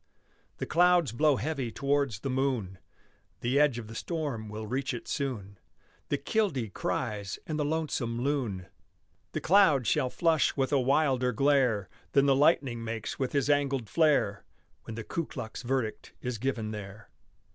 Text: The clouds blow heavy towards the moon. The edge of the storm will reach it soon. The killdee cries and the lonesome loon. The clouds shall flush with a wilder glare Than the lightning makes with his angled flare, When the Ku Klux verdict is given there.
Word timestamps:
The 0.57 0.65
clouds 0.65 1.11
blow 1.11 1.35
heavy 1.35 1.71
towards 1.71 2.21
the 2.21 2.29
moon. 2.31 2.79
The 3.41 3.59
edge 3.59 3.77
of 3.77 3.85
the 3.85 3.93
storm 3.93 4.49
will 4.49 4.65
reach 4.65 4.95
it 4.95 5.07
soon. 5.07 5.59
The 6.09 6.17
killdee 6.17 6.73
cries 6.73 7.37
and 7.45 7.59
the 7.59 7.63
lonesome 7.63 8.19
loon. 8.19 8.65
The 9.33 9.41
clouds 9.41 9.87
shall 9.87 10.09
flush 10.09 10.57
with 10.57 10.71
a 10.71 10.79
wilder 10.81 11.31
glare 11.31 11.87
Than 12.13 12.25
the 12.25 12.35
lightning 12.35 12.83
makes 12.83 13.19
with 13.19 13.33
his 13.33 13.47
angled 13.47 13.91
flare, 13.91 14.43
When 14.85 14.95
the 14.95 15.03
Ku 15.03 15.27
Klux 15.27 15.61
verdict 15.61 16.13
is 16.19 16.39
given 16.39 16.71
there. 16.71 17.11